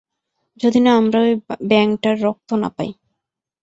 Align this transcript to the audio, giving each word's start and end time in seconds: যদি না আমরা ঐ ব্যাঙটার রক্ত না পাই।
যদি 0.57 0.79
না 0.85 0.91
আমরা 0.97 1.19
ঐ 1.21 1.27
ব্যাঙটার 1.69 2.15
রক্ত 2.25 2.49
না 2.61 2.69
পাই। 2.75 2.89